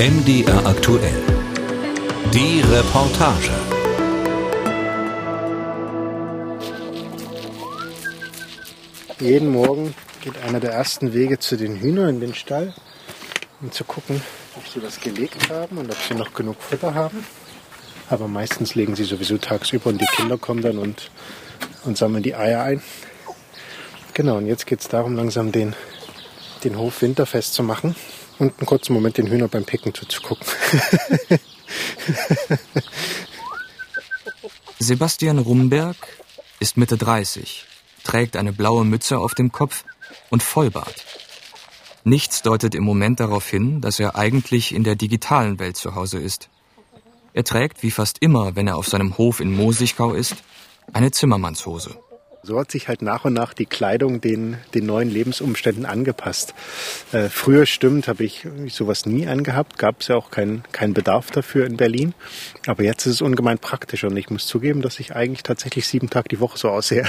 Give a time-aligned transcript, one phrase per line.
[0.00, 1.22] MDR aktuell.
[2.32, 3.50] Die Reportage.
[9.18, 12.72] Jeden Morgen geht einer der ersten Wege zu den Hühnern in den Stall,
[13.60, 14.22] um zu gucken,
[14.56, 17.22] ob sie was gelegt haben und ob sie noch genug Futter haben.
[18.08, 21.10] Aber meistens legen sie sowieso tagsüber und die Kinder kommen dann und,
[21.84, 22.82] und sammeln die Eier ein.
[24.14, 25.76] Genau, und jetzt geht es darum, langsam den,
[26.64, 27.94] den Hof winterfest zu machen
[28.40, 30.46] und einen kurzen Moment den Hühner beim Picken zuzugucken.
[34.78, 35.96] Sebastian Rumberg
[36.58, 37.66] ist Mitte 30,
[38.02, 39.84] trägt eine blaue Mütze auf dem Kopf
[40.30, 41.04] und Vollbart.
[42.02, 46.18] Nichts deutet im Moment darauf hin, dass er eigentlich in der digitalen Welt zu Hause
[46.18, 46.48] ist.
[47.34, 50.36] Er trägt, wie fast immer, wenn er auf seinem Hof in Mosigkau ist,
[50.92, 51.96] eine Zimmermannshose.
[52.42, 56.54] So hat sich halt nach und nach die Kleidung den, den neuen Lebensumständen angepasst.
[57.12, 61.30] Äh, früher stimmt, habe ich sowas nie angehabt, gab es ja auch keinen kein Bedarf
[61.30, 62.14] dafür in Berlin.
[62.66, 66.08] Aber jetzt ist es ungemein praktisch und ich muss zugeben, dass ich eigentlich tatsächlich sieben
[66.08, 67.06] Tage die Woche so aussehe.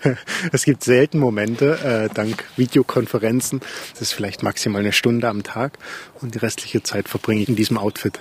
[0.52, 3.60] es gibt selten Momente, äh, dank Videokonferenzen,
[3.92, 5.78] das ist vielleicht maximal eine Stunde am Tag
[6.20, 8.18] und die restliche Zeit verbringe ich in diesem Outfit.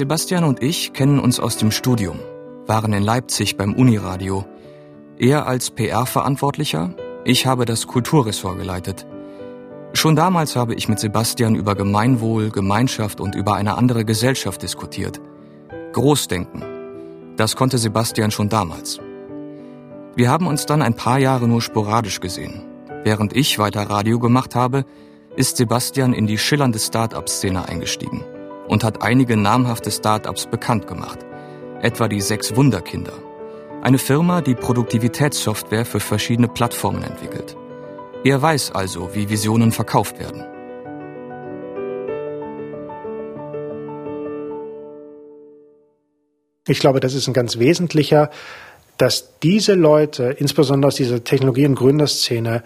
[0.00, 2.18] Sebastian und ich kennen uns aus dem Studium,
[2.66, 4.46] waren in Leipzig beim Uniradio.
[5.18, 6.94] Er als PR-Verantwortlicher,
[7.26, 9.06] ich habe das Kulturressort geleitet.
[9.92, 15.20] Schon damals habe ich mit Sebastian über Gemeinwohl, Gemeinschaft und über eine andere Gesellschaft diskutiert.
[15.92, 16.64] Großdenken.
[17.36, 19.00] Das konnte Sebastian schon damals.
[20.16, 22.62] Wir haben uns dann ein paar Jahre nur sporadisch gesehen.
[23.04, 24.86] Während ich weiter Radio gemacht habe,
[25.36, 28.24] ist Sebastian in die schillernde Start-up-Szene eingestiegen
[28.70, 31.18] und hat einige namhafte Start-ups bekannt gemacht,
[31.82, 33.12] etwa die Sechs Wunderkinder,
[33.82, 37.56] eine Firma, die Produktivitätssoftware für verschiedene Plattformen entwickelt.
[38.22, 40.44] Er weiß also, wie Visionen verkauft werden.
[46.68, 48.30] Ich glaube, das ist ein ganz wesentlicher,
[48.98, 52.62] dass diese Leute, insbesondere aus dieser Technologie- und Gründerszene,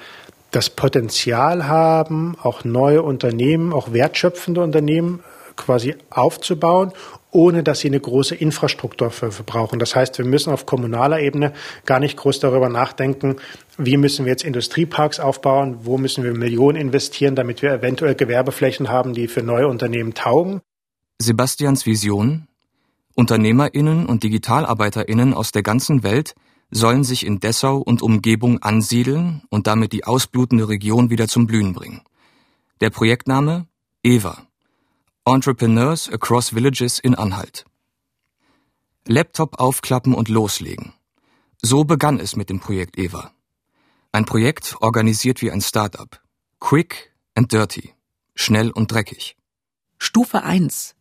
[0.50, 5.20] das Potenzial haben, auch neue Unternehmen, auch wertschöpfende Unternehmen
[5.56, 6.92] quasi aufzubauen,
[7.31, 9.78] ohne dass sie eine große Infrastruktur für, für brauchen.
[9.78, 11.53] Das heißt, wir müssen auf kommunaler Ebene
[11.84, 13.37] gar nicht groß darüber nachdenken,
[13.76, 18.88] wie müssen wir jetzt Industrieparks aufbauen, wo müssen wir Millionen investieren, damit wir eventuell Gewerbeflächen
[18.88, 20.60] haben, die für neue Unternehmen taugen.
[21.20, 22.47] Sebastians Vision
[23.16, 26.34] Unternehmerinnen und Digitalarbeiterinnen aus der ganzen Welt
[26.70, 31.72] sollen sich in Dessau und Umgebung ansiedeln und damit die ausblutende Region wieder zum Blühen
[31.72, 32.03] bringen.
[32.81, 33.66] Der Projektname
[34.03, 34.48] EVA
[35.26, 37.64] Entrepreneurs Across Villages in Anhalt.
[39.06, 40.92] Laptop aufklappen und loslegen.
[41.62, 43.32] So begann es mit dem Projekt Eva.
[44.12, 46.20] Ein Projekt organisiert wie ein Startup.
[46.60, 47.94] Quick and dirty.
[48.34, 49.38] Schnell und dreckig.
[49.96, 50.94] Stufe 1.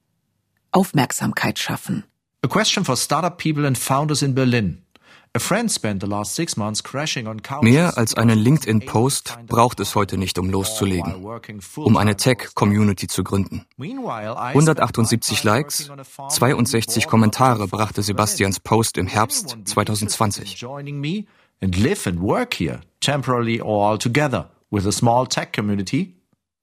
[0.72, 2.06] Aufmerksamkeit schaffen.
[2.44, 4.82] A question for startup people and founders in Berlin.
[7.61, 11.25] Mehr als einen LinkedIn-Post braucht es heute nicht, um loszulegen,
[11.75, 13.66] um eine Tech-Community zu gründen.
[13.79, 15.91] 178 Likes,
[16.29, 20.63] 62 Kommentare brachte Sebastians Post im Herbst 2020.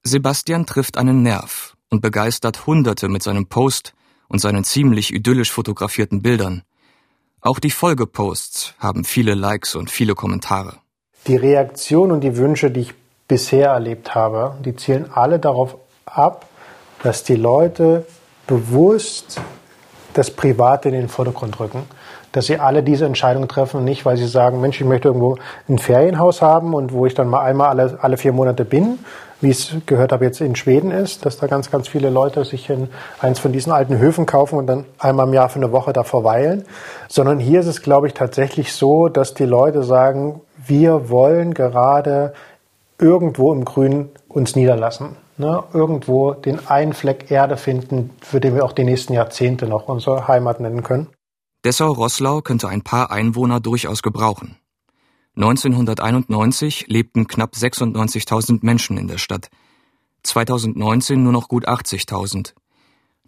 [0.04, 3.94] Sebastian trifft einen Nerv und begeistert Hunderte mit seinem Post
[4.28, 6.62] und seinen ziemlich idyllisch fotografierten Bildern.
[7.42, 10.74] Auch die Folgeposts haben viele Likes und viele Kommentare.
[11.26, 12.94] Die Reaktionen und die Wünsche, die ich
[13.28, 16.46] bisher erlebt habe, die zielen alle darauf ab,
[17.02, 18.04] dass die Leute
[18.46, 19.40] bewusst
[20.12, 21.84] das Private in den Vordergrund rücken.
[22.32, 25.36] Dass sie alle diese Entscheidungen treffen, nicht weil sie sagen, Mensch, ich möchte irgendwo
[25.68, 28.98] ein Ferienhaus haben und wo ich dann mal einmal alle, alle vier Monate bin,
[29.40, 32.68] wie es gehört habe jetzt in Schweden ist, dass da ganz, ganz viele Leute sich
[32.68, 32.88] in
[33.20, 36.04] eins von diesen alten Höfen kaufen und dann einmal im Jahr für eine Woche da
[36.04, 36.64] verweilen,
[37.08, 42.34] sondern hier ist es, glaube ich, tatsächlich so, dass die Leute sagen, wir wollen gerade
[42.98, 45.16] irgendwo im Grün uns niederlassen.
[45.38, 45.62] Ne?
[45.72, 50.28] Irgendwo den einen Fleck Erde finden, für den wir auch die nächsten Jahrzehnte noch unsere
[50.28, 51.08] Heimat nennen können.
[51.64, 54.56] Dessau-Rosslau könnte ein paar Einwohner durchaus gebrauchen.
[55.36, 59.50] 1991 lebten knapp 96.000 Menschen in der Stadt,
[60.22, 62.54] 2019 nur noch gut 80.000.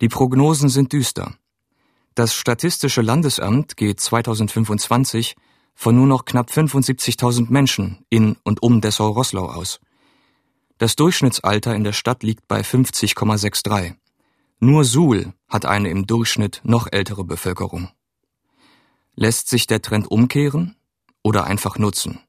[0.01, 1.35] Die Prognosen sind düster.
[2.15, 5.37] Das Statistische Landesamt geht 2025
[5.75, 9.81] von nur noch knapp 75.000 Menschen in und um Dessau-Rosslau aus.
[10.79, 13.95] Das Durchschnittsalter in der Stadt liegt bei 50,63.
[14.59, 17.91] Nur Suhl hat eine im Durchschnitt noch ältere Bevölkerung.
[19.15, 20.77] Lässt sich der Trend umkehren
[21.23, 22.21] oder einfach nutzen?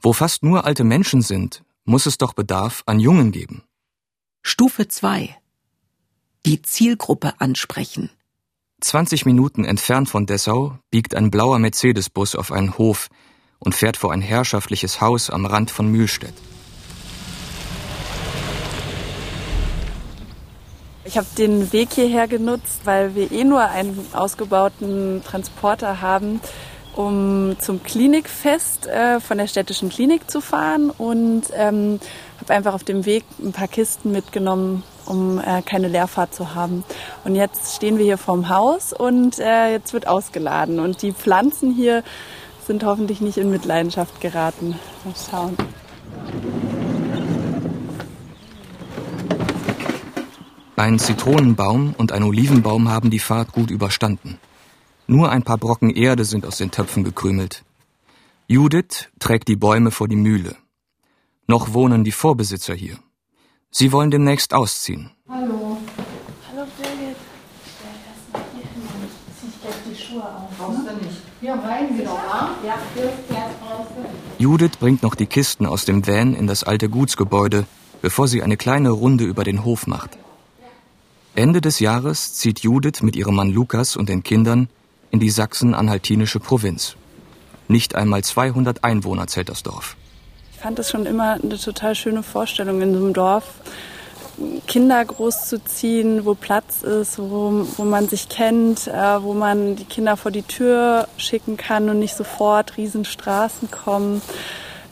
[0.00, 3.62] Wo fast nur alte Menschen sind, muss es doch Bedarf an Jungen geben.
[4.42, 5.36] Stufe 2.
[6.46, 8.10] Die Zielgruppe ansprechen.
[8.80, 13.08] 20 Minuten entfernt von Dessau biegt ein blauer Mercedes-Bus auf einen Hof
[13.58, 16.34] und fährt vor ein herrschaftliches Haus am Rand von Mühlstedt.
[21.06, 26.40] Ich habe den Weg hierher genutzt, weil wir eh nur einen ausgebauten Transporter haben,
[26.96, 32.00] um zum Klinikfest äh, von der städtischen Klinik zu fahren und ähm,
[32.40, 36.84] habe einfach auf dem Weg ein paar Kisten mitgenommen, um äh, keine Leerfahrt zu haben.
[37.24, 41.74] Und jetzt stehen wir hier vorm Haus und äh, jetzt wird ausgeladen und die Pflanzen
[41.74, 42.02] hier
[42.66, 44.78] sind hoffentlich nicht in Mitleidenschaft geraten.
[45.04, 46.63] Mal schauen.
[50.76, 54.38] Ein Zitronenbaum und ein Olivenbaum haben die Fahrt gut überstanden.
[55.06, 57.62] Nur ein paar Brocken Erde sind aus den Töpfen gekrümelt.
[58.48, 60.56] Judith trägt die Bäume vor die Mühle.
[61.46, 62.98] Noch wohnen die Vorbesitzer hier.
[63.70, 65.12] Sie wollen demnächst ausziehen.
[65.28, 65.78] Hallo.
[66.50, 67.16] Hallo Birgit.
[67.70, 68.82] Stell erst mal hier hin,
[69.40, 70.58] zieh ich gleich die Schuhe auf.
[70.58, 71.20] Brauchst du nicht.
[71.40, 72.18] Ja, rein wieder,
[72.66, 73.48] Ja, hier
[74.38, 77.64] Judith bringt noch die Kisten aus dem Van in das alte Gutsgebäude,
[78.02, 80.18] bevor sie eine kleine Runde über den Hof macht.
[81.36, 84.68] Ende des Jahres zieht Judith mit ihrem Mann Lukas und den Kindern
[85.10, 86.94] in die sachsen-anhaltinische Provinz.
[87.66, 89.96] Nicht einmal 200 Einwohner zählt das Dorf.
[90.52, 93.44] Ich fand es schon immer eine total schöne Vorstellung in so einem Dorf,
[94.66, 100.16] Kinder großzuziehen, wo Platz ist, wo, wo man sich kennt, äh, wo man die Kinder
[100.16, 104.22] vor die Tür schicken kann und nicht sofort Riesenstraßen kommen.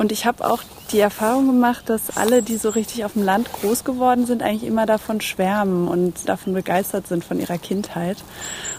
[0.03, 3.53] Und ich habe auch die Erfahrung gemacht, dass alle, die so richtig auf dem Land
[3.53, 8.17] groß geworden sind, eigentlich immer davon schwärmen und davon begeistert sind von ihrer Kindheit.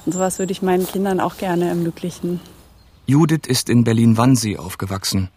[0.05, 2.41] Und sowas würde ich meinen Kindern auch gerne ermöglichen.
[3.05, 5.29] Judith ist in Berlin-Wannsee aufgewachsen.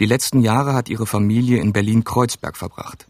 [0.00, 3.06] Die letzten Jahre hat ihre Familie in Berlin-Kreuzberg verbracht.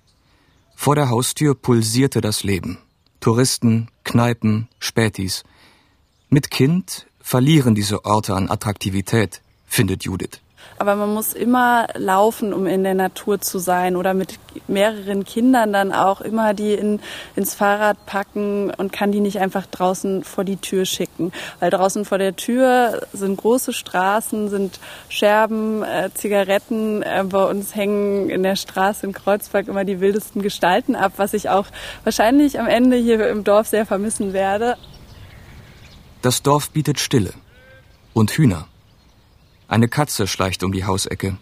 [0.75, 2.79] Vor der Haustür pulsierte das Leben.
[3.21, 5.45] Touristen, Kneipen, Spätis.
[6.31, 10.41] Mit Kind verlieren diese Orte an Attraktivität, findet Judith.
[10.79, 14.39] Aber man muss immer laufen, um in der Natur zu sein oder mit
[14.69, 17.01] mehreren Kindern dann auch immer die in,
[17.35, 21.33] ins Fahrrad packen und kann die nicht einfach draußen vor die Tür schicken.
[21.61, 24.79] Weil draußen vor der Tür sind große Straßen, sind
[25.09, 27.03] Scherben, äh, Zigaretten.
[27.03, 31.35] Äh, bei uns hängen in der Straße in Kreuzberg immer die wildesten Gestalten ab, was
[31.35, 31.67] ich auch
[32.05, 34.77] wahrscheinlich am Ende hier im Dorf sehr vermissen werde.
[36.23, 37.33] Das Dorf bietet Stille
[38.13, 38.67] und Hühner.
[39.69, 41.37] Eine Katze schleicht um die Hausecke.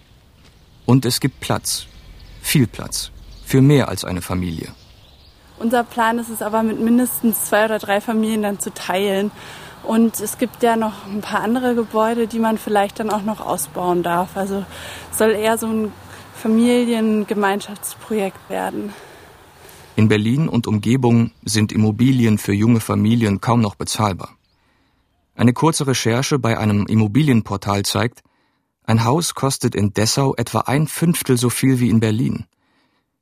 [0.85, 1.87] Und es gibt Platz.
[2.43, 3.13] Viel Platz.
[3.45, 4.75] Für mehr als eine Familie.
[5.61, 9.31] Unser Plan ist es aber, mit mindestens zwei oder drei Familien dann zu teilen.
[9.85, 13.41] Und es gibt ja noch ein paar andere Gebäude, die man vielleicht dann auch noch
[13.41, 14.37] ausbauen darf.
[14.37, 14.67] Also
[15.13, 15.93] soll eher so ein
[16.35, 18.93] Familiengemeinschaftsprojekt werden.
[19.95, 24.36] In Berlin und Umgebung sind Immobilien für junge Familien kaum noch bezahlbar.
[25.37, 28.23] Eine kurze Recherche bei einem Immobilienportal zeigt,
[28.85, 32.47] ein Haus kostet in Dessau etwa ein Fünftel so viel wie in Berlin.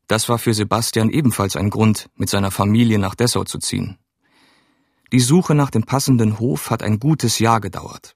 [0.06, 3.98] Das war für Sebastian ebenfalls ein Grund, mit seiner Familie nach Dessau zu ziehen.
[5.10, 8.14] Die Suche nach dem passenden Hof hat ein gutes Jahr gedauert.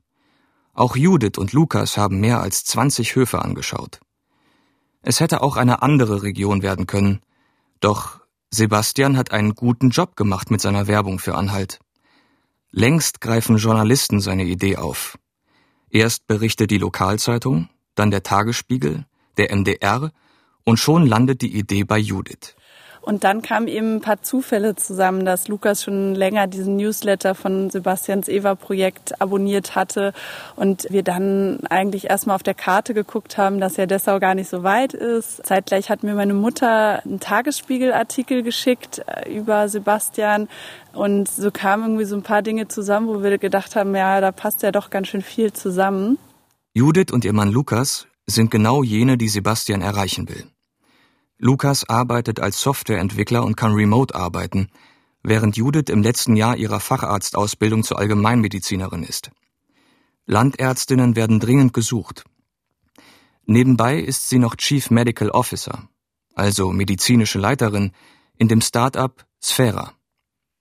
[0.74, 3.98] Auch Judith und Lukas haben mehr als 20 Höfe angeschaut.
[5.02, 7.20] Es hätte auch eine andere Region werden können,
[7.80, 11.80] doch Sebastian hat einen guten Job gemacht mit seiner Werbung für Anhalt.
[12.70, 15.18] Längst greifen Journalisten seine Idee auf.
[15.90, 19.06] Erst berichtet die Lokalzeitung, dann der Tagesspiegel,
[19.38, 20.12] der MDR
[20.64, 22.54] und schon landet die Idee bei Judith.
[23.08, 27.70] Und dann kamen eben ein paar Zufälle zusammen, dass Lukas schon länger diesen Newsletter von
[27.70, 30.12] Sebastians Eva-Projekt abonniert hatte
[30.56, 34.50] und wir dann eigentlich erstmal auf der Karte geguckt haben, dass ja Dessau gar nicht
[34.50, 35.40] so weit ist.
[35.46, 40.46] Zeitgleich hat mir meine Mutter einen Tagesspiegel-Artikel geschickt äh, über Sebastian
[40.92, 44.32] und so kamen irgendwie so ein paar Dinge zusammen, wo wir gedacht haben, ja, da
[44.32, 46.18] passt ja doch ganz schön viel zusammen.
[46.74, 50.44] Judith und ihr Mann Lukas sind genau jene, die Sebastian erreichen will.
[51.38, 54.68] Lukas arbeitet als Softwareentwickler und kann remote arbeiten,
[55.22, 59.30] während Judith im letzten Jahr ihrer Facharztausbildung zur Allgemeinmedizinerin ist.
[60.26, 62.24] Landärztinnen werden dringend gesucht.
[63.46, 65.88] Nebenbei ist sie noch Chief Medical Officer,
[66.34, 67.92] also medizinische Leiterin,
[68.36, 69.97] in dem Start-up Sphera.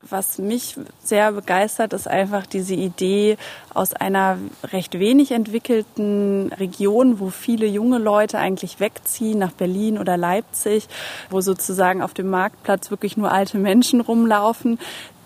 [0.10, 3.38] Was mich sehr begeistert, ist einfach diese Idee
[3.74, 10.16] aus einer recht wenig entwickelten Region, wo viele junge Leute eigentlich wegziehen nach Berlin oder
[10.16, 10.88] Leipzig,
[11.30, 14.80] wo sozusagen auf dem Marktplatz wirklich nur alte Menschen rumlaufen,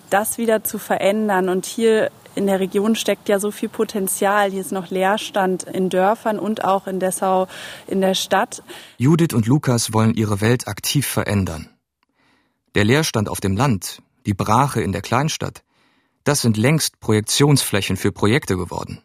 [0.09, 4.51] das wieder zu verändern und hier in der Region steckt ja so viel Potenzial.
[4.51, 7.47] Hier ist noch Leerstand in Dörfern und auch in Dessau
[7.88, 8.63] in der Stadt.
[8.97, 11.69] Judith und Lukas wollen ihre Welt aktiv verändern.
[12.75, 15.63] Der Leerstand auf dem Land, die Brache in der Kleinstadt,
[16.24, 19.01] das sind längst Projektionsflächen für Projekte geworden.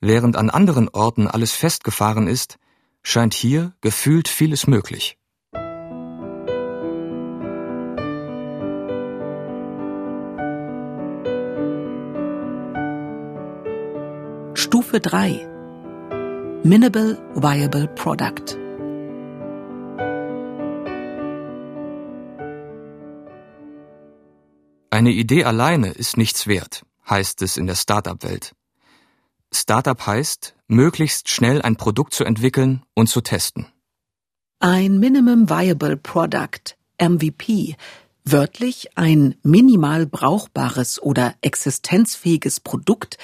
[0.00, 2.58] Während an anderen Orten alles festgefahren ist,
[3.02, 5.16] scheint hier gefühlt vieles möglich.
[14.54, 15.48] Stufe 3
[16.64, 18.63] Minimal Viable Product
[25.04, 28.54] Eine Idee alleine ist nichts wert, heißt es in der Startup-Welt.
[29.52, 33.66] Startup heißt, möglichst schnell ein Produkt zu entwickeln und zu testen.
[34.60, 37.76] Ein Minimum Viable Product, MVP,
[38.24, 43.18] wörtlich ein minimal brauchbares oder existenzfähiges Produkt,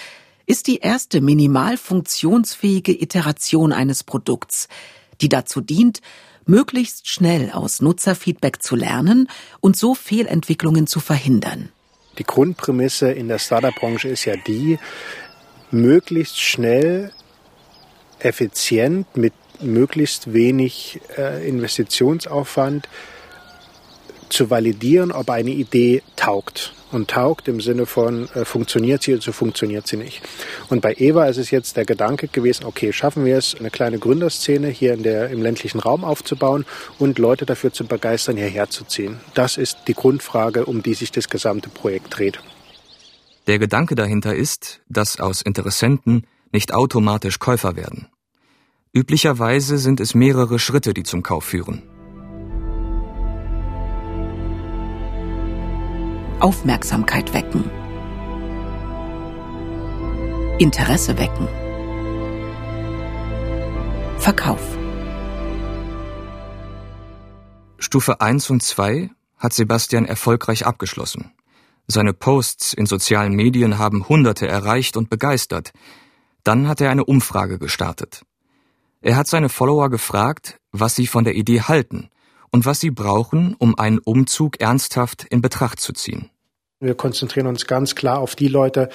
[0.44, 4.68] ist die erste minimal funktionsfähige Iteration eines Produkts,
[5.22, 6.02] die dazu dient,
[6.50, 9.28] möglichst schnell aus Nutzerfeedback zu lernen
[9.60, 11.70] und so Fehlentwicklungen zu verhindern.
[12.18, 14.78] Die Grundprämisse in der Startup-Branche ist ja die,
[15.70, 17.12] möglichst schnell,
[18.18, 22.88] effizient, mit möglichst wenig äh, Investitionsaufwand
[24.30, 29.22] zu validieren, ob eine Idee taugt und taugt im Sinne von äh, funktioniert sie oder
[29.22, 30.22] so funktioniert sie nicht.
[30.68, 33.98] Und bei Eva ist es jetzt der Gedanke gewesen, okay, schaffen wir es, eine kleine
[33.98, 36.64] Gründerszene hier in der, im ländlichen Raum aufzubauen
[36.98, 39.20] und Leute dafür zu begeistern, hierher zu ziehen.
[39.34, 42.40] Das ist die Grundfrage, um die sich das gesamte Projekt dreht.
[43.46, 48.08] Der Gedanke dahinter ist, dass aus Interessenten nicht automatisch Käufer werden.
[48.92, 51.82] Üblicherweise sind es mehrere Schritte, die zum Kauf führen.
[56.40, 57.70] Aufmerksamkeit wecken.
[60.58, 61.46] Interesse wecken.
[64.18, 64.78] Verkauf.
[67.78, 71.32] Stufe 1 und 2 hat Sebastian erfolgreich abgeschlossen.
[71.86, 75.72] Seine Posts in sozialen Medien haben Hunderte erreicht und begeistert.
[76.42, 78.22] Dann hat er eine Umfrage gestartet.
[79.02, 82.08] Er hat seine Follower gefragt, was sie von der Idee halten
[82.50, 86.30] und was sie brauchen, um einen Umzug ernsthaft in Betracht zu ziehen.
[86.82, 88.88] Wir konzentrieren uns ganz klar auf die Leute,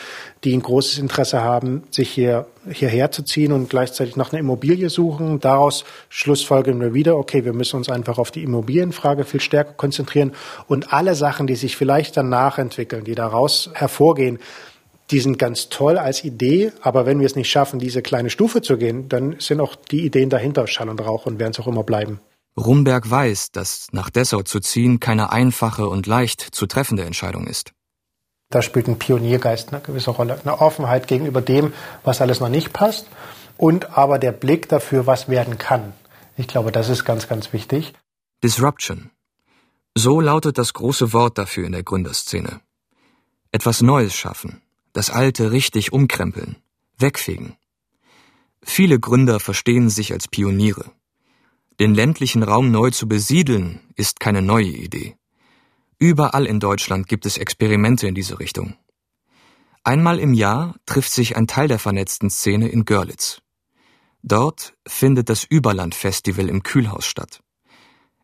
[0.44, 4.90] die ein großes Interesse haben, sich hier hierher zu ziehen und gleichzeitig nach einer Immobilie
[4.90, 5.40] suchen.
[5.40, 10.32] Daraus schlussfolgern wir wieder, okay, wir müssen uns einfach auf die Immobilienfrage viel stärker konzentrieren
[10.68, 14.40] und alle Sachen, die sich vielleicht danach entwickeln, die daraus hervorgehen,
[15.12, 18.64] die sind ganz toll als Idee, aber wenn wir es nicht schaffen, diese kleine Stufe
[18.64, 21.68] zu gehen, dann sind auch die Ideen dahinter Schall und Rauch und werden es auch
[21.68, 22.20] immer bleiben.
[22.58, 27.74] Rumberg weiß, dass nach Dessau zu ziehen keine einfache und leicht zu treffende Entscheidung ist.
[28.50, 30.40] Da spielt ein Pioniergeist eine gewisse Rolle.
[30.42, 33.08] Eine Offenheit gegenüber dem, was alles noch nicht passt
[33.58, 35.94] und aber der Blick dafür, was werden kann.
[36.38, 37.94] Ich glaube, das ist ganz, ganz wichtig.
[38.44, 39.12] Disruption.
[39.96, 42.60] So lautet das große Wort dafür in der Gründerszene.
[43.52, 44.62] Etwas Neues schaffen,
[44.94, 46.58] das Alte richtig umkrempeln,
[46.98, 47.56] wegfegen.
[48.62, 50.92] Viele Gründer verstehen sich als Pioniere.
[51.80, 55.16] Den ländlichen Raum neu zu besiedeln, ist keine neue Idee.
[56.00, 58.76] Überall in Deutschland gibt es Experimente in diese Richtung.
[59.84, 63.42] Einmal im Jahr trifft sich ein Teil der vernetzten Szene in Görlitz.
[64.24, 67.42] Dort findet das Überland-Festival im Kühlhaus statt.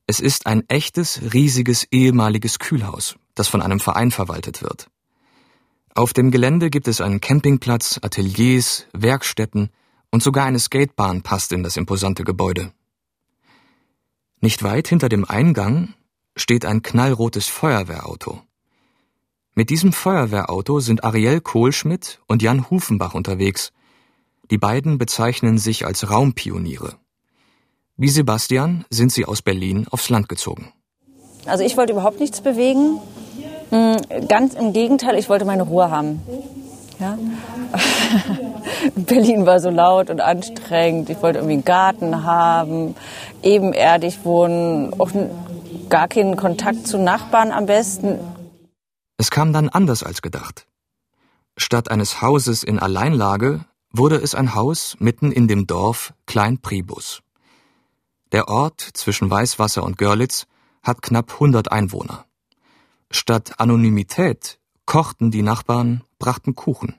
[0.07, 4.89] Es ist ein echtes, riesiges ehemaliges Kühlhaus, das von einem Verein verwaltet wird.
[5.93, 9.69] Auf dem Gelände gibt es einen Campingplatz, Ateliers, Werkstätten
[10.09, 12.73] und sogar eine Skatebahn passt in das imposante Gebäude.
[14.43, 15.93] Nicht weit hinter dem Eingang
[16.35, 18.41] steht ein knallrotes Feuerwehrauto.
[19.53, 23.71] Mit diesem Feuerwehrauto sind Ariel Kohlschmidt und Jan Hufenbach unterwegs.
[24.49, 26.95] Die beiden bezeichnen sich als Raumpioniere.
[27.97, 30.73] Wie Sebastian sind sie aus Berlin aufs Land gezogen.
[31.45, 32.99] Also ich wollte überhaupt nichts bewegen.
[33.69, 36.19] Hm, ganz im Gegenteil, ich wollte meine Ruhe haben.
[37.01, 37.17] Ja?
[38.95, 41.09] Berlin war so laut und anstrengend.
[41.09, 42.95] Ich wollte irgendwie einen Garten haben,
[43.41, 45.11] ebenerdig wohnen, auch
[45.89, 48.19] gar keinen Kontakt zu Nachbarn am besten.
[49.17, 50.67] Es kam dann anders als gedacht.
[51.57, 57.21] Statt eines Hauses in Alleinlage wurde es ein Haus mitten in dem Dorf Klein Pribus.
[58.31, 60.45] Der Ort zwischen Weißwasser und Görlitz
[60.81, 62.25] hat knapp 100 Einwohner.
[63.11, 64.60] Statt Anonymität
[64.91, 66.95] kochten die Nachbarn, brachten Kuchen.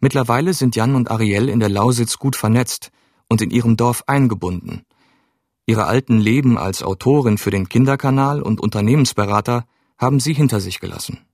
[0.00, 2.90] Mittlerweile sind Jan und Ariel in der Lausitz gut vernetzt
[3.28, 4.86] und in ihrem Dorf eingebunden
[5.66, 9.66] Ihre alten Leben als Autorin für den Kinderkanal und Unternehmensberater
[9.98, 11.26] haben sie hinter sich gelassen.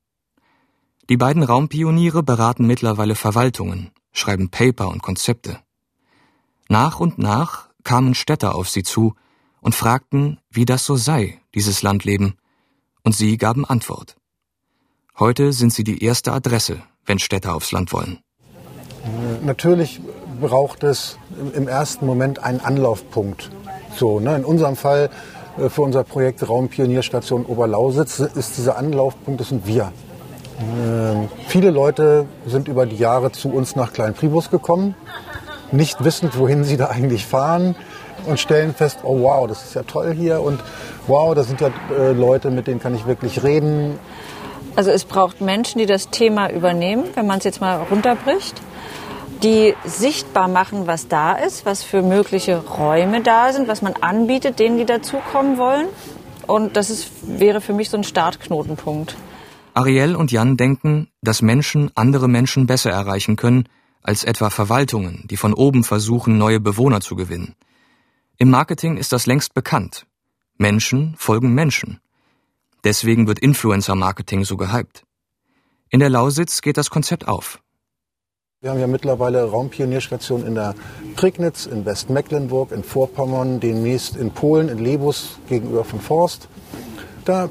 [1.08, 5.60] Die beiden Raumpioniere beraten mittlerweile Verwaltungen, schreiben Paper und Konzepte.
[6.68, 9.14] Nach und nach kamen Städter auf sie zu
[9.60, 12.34] und fragten, wie das so sei, dieses Landleben,
[13.04, 14.16] und sie gaben Antwort.
[15.18, 18.18] Heute sind sie die erste Adresse, wenn Städter aufs Land wollen.
[19.44, 20.00] Natürlich
[20.40, 21.18] braucht es
[21.54, 23.50] im ersten Moment einen Anlaufpunkt.
[23.96, 24.36] So, ne?
[24.36, 25.10] In unserem Fall
[25.58, 29.92] äh, für unser Projekt Raumpionierstation Oberlausitz ist dieser Anlaufpunkt, das sind wir.
[30.60, 34.94] Ähm, viele Leute sind über die Jahre zu uns nach Klein-Pribus gekommen,
[35.72, 37.74] nicht wissend, wohin sie da eigentlich fahren
[38.26, 40.60] und stellen fest, oh wow, das ist ja toll hier und
[41.06, 43.98] wow, das sind ja äh, Leute, mit denen kann ich wirklich reden.
[44.74, 48.60] Also es braucht Menschen, die das Thema übernehmen, wenn man es jetzt mal runterbricht,
[49.42, 54.58] die sichtbar machen, was da ist, was für mögliche Räume da sind, was man anbietet,
[54.58, 55.86] denen, die dazukommen wollen.
[56.46, 59.16] Und das ist, wäre für mich so ein Startknotenpunkt.
[59.74, 63.68] Ariel und Jan denken, dass Menschen andere Menschen besser erreichen können,
[64.02, 67.54] als etwa Verwaltungen, die von oben versuchen, neue Bewohner zu gewinnen.
[68.38, 70.06] Im Marketing ist das längst bekannt.
[70.58, 72.01] Menschen folgen Menschen.
[72.84, 75.04] Deswegen wird Influencer-Marketing so gehypt.
[75.90, 77.60] In der Lausitz geht das Konzept auf.
[78.60, 80.74] Wir haben ja mittlerweile Raumpionierstationen in der
[81.16, 86.48] Prignitz, in Westmecklenburg, in Vorpommern, demnächst in Polen, in Lebus gegenüber von Forst.
[87.24, 87.48] Da,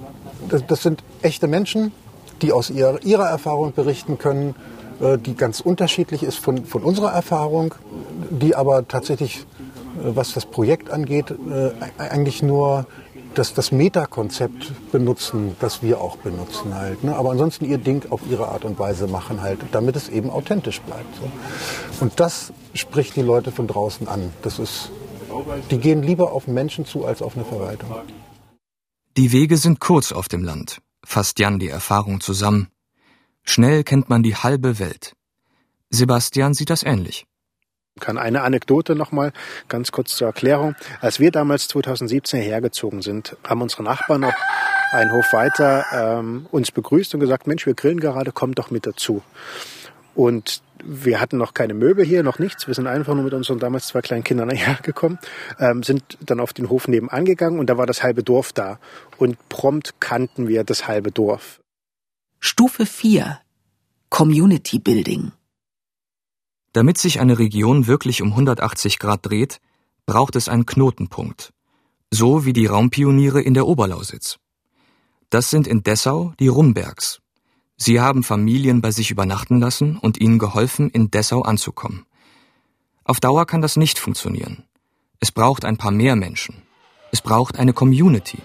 [0.67, 1.91] das, sind echte Menschen,
[2.41, 4.55] die aus ihrer, ihrer Erfahrung berichten können,
[5.01, 7.75] äh, die ganz unterschiedlich ist von, von unserer Erfahrung,
[8.29, 12.85] die aber tatsächlich, äh, was das Projekt angeht, äh, eigentlich nur
[13.33, 17.03] das, das Metakonzept benutzen, das wir auch benutzen halt.
[17.03, 17.15] Ne?
[17.15, 20.81] Aber ansonsten ihr Ding auf ihre Art und Weise machen halt, damit es eben authentisch
[20.81, 21.15] bleibt.
[21.15, 22.03] So.
[22.03, 24.31] Und das spricht die Leute von draußen an.
[24.41, 24.91] Das ist,
[25.69, 27.89] die gehen lieber auf Menschen zu als auf eine Verwaltung.
[29.17, 32.67] Die Wege sind kurz auf dem Land fasst Jan die Erfahrung zusammen.
[33.43, 35.13] Schnell kennt man die halbe Welt.
[35.89, 37.25] Sebastian sieht das ähnlich.
[37.99, 39.33] Kann eine Anekdote nochmal
[39.67, 40.75] ganz kurz zur Erklärung.
[41.01, 44.33] Als wir damals 2017 hergezogen sind, haben unsere Nachbarn noch
[44.91, 48.87] einen Hof weiter ähm, uns begrüßt und gesagt, Mensch, wir grillen gerade, kommt doch mit
[48.87, 49.21] dazu.
[50.15, 52.65] Und wir hatten noch keine Möbel hier, noch nichts.
[52.67, 55.19] Wir sind einfach nur mit unseren damals zwei kleinen Kindern hergekommen,
[55.59, 58.79] ähm, sind dann auf den Hof nebenan gegangen und da war das halbe Dorf da.
[59.17, 61.59] Und prompt kannten wir das halbe Dorf.
[62.39, 63.39] Stufe 4
[64.09, 65.33] Community Building
[66.73, 69.59] Damit sich eine Region wirklich um 180 Grad dreht,
[70.05, 71.53] braucht es einen Knotenpunkt.
[72.11, 74.37] So wie die Raumpioniere in der Oberlausitz.
[75.29, 77.21] Das sind in Dessau die Rumbergs,
[77.83, 82.05] Sie haben Familien bei sich übernachten lassen und ihnen geholfen, in Dessau anzukommen.
[83.03, 84.65] Auf Dauer kann das nicht funktionieren.
[85.19, 86.61] Es braucht ein paar mehr Menschen.
[87.11, 88.37] Es braucht eine Community.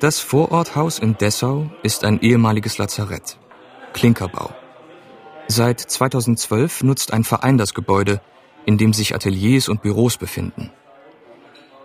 [0.00, 3.36] Das Vororthaus in Dessau ist ein ehemaliges Lazarett.
[3.96, 4.54] Klinkerbau.
[5.48, 8.20] Seit 2012 nutzt ein Verein das Gebäude,
[8.64, 10.70] in dem sich Ateliers und Büros befinden.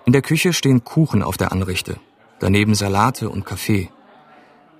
[0.05, 1.99] In der Küche stehen Kuchen auf der Anrichte
[2.41, 3.89] daneben Salate und Kaffee.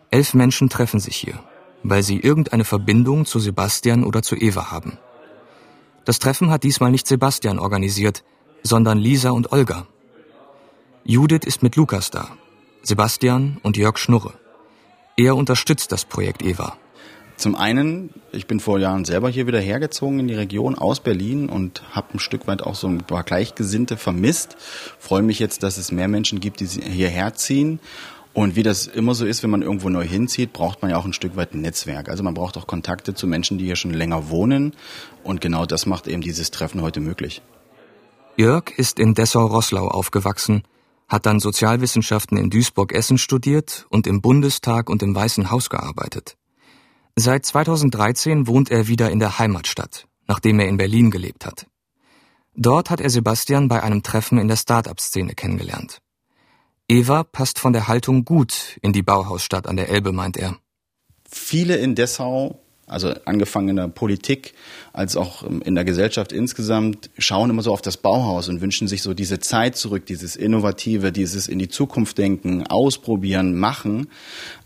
[0.09, 1.39] Elf Menschen treffen sich hier,
[1.83, 4.97] weil sie irgendeine Verbindung zu Sebastian oder zu Eva haben.
[6.03, 8.23] Das Treffen hat diesmal nicht Sebastian organisiert,
[8.63, 9.85] sondern Lisa und Olga.
[11.03, 12.29] Judith ist mit Lukas da,
[12.81, 14.33] Sebastian und Jörg Schnurre.
[15.15, 16.77] Er unterstützt das Projekt Eva.
[17.41, 21.49] Zum einen, ich bin vor Jahren selber hier wieder hergezogen in die Region aus Berlin
[21.49, 24.58] und habe ein Stück weit auch so ein paar Gleichgesinnte vermisst.
[24.99, 27.80] Freue mich jetzt, dass es mehr Menschen gibt, die hierher ziehen.
[28.34, 31.06] Und wie das immer so ist, wenn man irgendwo neu hinzieht, braucht man ja auch
[31.06, 32.10] ein Stück weit ein Netzwerk.
[32.10, 34.75] Also man braucht auch Kontakte zu Menschen, die hier schon länger wohnen.
[35.23, 37.41] Und genau das macht eben dieses Treffen heute möglich.
[38.38, 40.62] Jörg ist in Dessau-Rosslau aufgewachsen,
[41.08, 46.38] hat dann Sozialwissenschaften in Duisburg-Essen studiert und im Bundestag und im Weißen Haus gearbeitet.
[47.15, 51.67] Seit 2013 wohnt er wieder in der Heimatstadt, nachdem er in Berlin gelebt hat.
[52.56, 56.00] Dort hat er Sebastian bei einem Treffen in der Start-up-Szene kennengelernt.
[56.88, 60.58] Eva passt von der Haltung gut in die Bauhausstadt an der Elbe, meint er.
[61.30, 62.61] Viele in Dessau
[62.91, 64.54] also angefangen in der Politik
[64.93, 69.01] als auch in der Gesellschaft insgesamt, schauen immer so auf das Bauhaus und wünschen sich
[69.01, 74.08] so diese Zeit zurück, dieses Innovative, dieses in die Zukunft denken, ausprobieren, machen.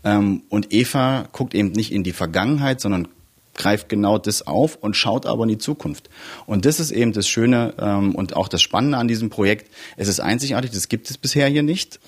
[0.04, 3.08] Ähm, und Eva guckt eben nicht in die Vergangenheit, sondern
[3.54, 6.10] greift genau das auf und schaut aber in die Zukunft.
[6.46, 9.70] Und das ist eben das Schöne ähm, und auch das Spannende an diesem Projekt.
[9.96, 12.00] Es ist einzigartig, das gibt es bisher hier nicht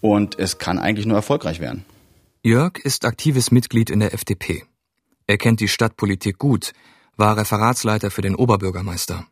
[0.00, 1.84] und es kann eigentlich nur erfolgreich werden.
[2.42, 4.64] Jörg ist aktives Mitglied in der FDP.
[5.28, 6.72] Er kennt die Stadtpolitik gut,
[7.16, 9.26] war Referatsleiter für den Oberbürgermeister.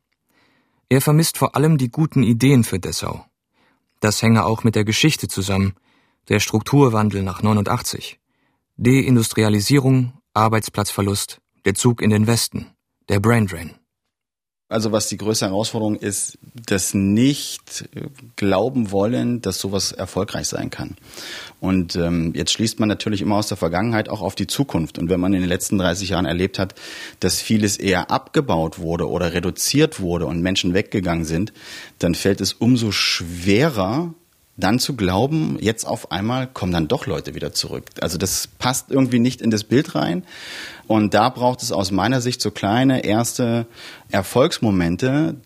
[0.90, 3.24] Er vermisst vor allem die guten Ideen für Dessau.
[4.00, 5.72] Das hänge auch mit der Geschichte zusammen,
[6.28, 8.20] der Strukturwandel nach 89,
[8.76, 12.72] Deindustrialisierung, Arbeitsplatzverlust, der Zug in den Westen,
[13.08, 13.74] der Braindrain.
[14.68, 17.88] Also was die größte Herausforderung ist, das nicht
[18.34, 20.96] glauben wollen, dass sowas erfolgreich sein kann.
[21.60, 24.98] Und ähm, jetzt schließt man natürlich immer aus der Vergangenheit auch auf die Zukunft.
[24.98, 26.74] Und wenn man in den letzten 30 Jahren erlebt hat,
[27.20, 31.52] dass vieles eher abgebaut wurde oder reduziert wurde und Menschen weggegangen sind,
[32.00, 34.14] dann fällt es umso schwerer,
[34.56, 37.84] dann zu glauben, jetzt auf einmal kommen dann doch Leute wieder zurück.
[38.00, 40.24] Also das passt irgendwie nicht in das Bild rein.
[40.86, 43.66] Und da braucht es aus meiner Sicht so kleine erste
[44.10, 45.36] Erfolgsmomente.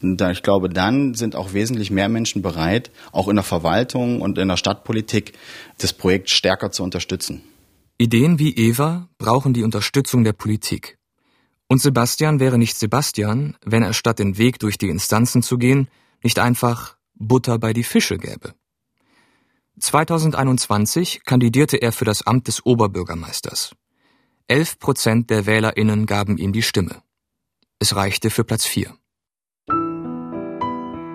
[0.00, 4.38] Da ich glaube, dann sind auch wesentlich mehr Menschen bereit, auch in der Verwaltung und
[4.38, 5.32] in der Stadtpolitik
[5.78, 7.42] das Projekt stärker zu unterstützen.
[7.96, 10.98] Ideen wie Eva brauchen die Unterstützung der Politik.
[11.68, 15.88] Und Sebastian wäre nicht Sebastian, wenn er statt den Weg durch die Instanzen zu gehen,
[16.22, 18.54] nicht einfach Butter bei die Fische gäbe.
[19.80, 23.74] 2021 kandidierte er für das Amt des Oberbürgermeisters.
[24.48, 27.02] Elf Prozent der WählerInnen gaben ihm die Stimme.
[27.78, 28.94] Es reichte für Platz vier.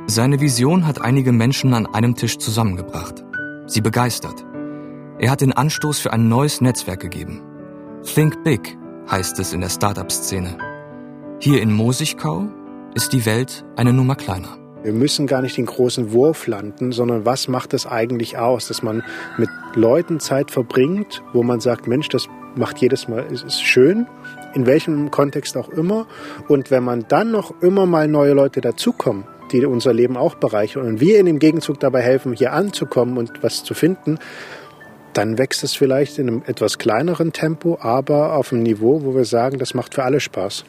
[0.06, 3.24] Seine Vision hat einige Menschen an einem Tisch zusammengebracht.
[3.66, 4.46] Sie begeistert.
[5.20, 7.42] Er hat den Anstoß für ein neues Netzwerk gegeben.
[8.04, 8.78] Think Big
[9.10, 10.58] heißt es in der Startup-Szene.
[11.39, 12.50] Hier in Mosigkau
[12.94, 14.62] ist die Welt eine Nummer kleiner.
[14.84, 18.84] Wir müssen gar nicht den großen Wurf landen, sondern was macht es eigentlich aus, dass
[18.84, 19.02] man
[19.38, 24.08] mit Leuten Zeit verbringt, wo man sagt, Mensch, das macht jedes Mal, es ist schön,
[24.54, 26.06] in welchem Kontext auch immer.
[26.50, 30.86] Und wenn man dann noch immer mal neue Leute dazukommen, die unser Leben auch bereichern
[30.86, 34.19] und wir in dem Gegenzug dabei helfen, hier anzukommen und was zu finden,
[35.13, 39.26] dann wächst es vielleicht in einem etwas kleineren Tempo, aber auf einem Niveau, wo wir
[39.26, 40.65] sagen, das macht für alle Spaß.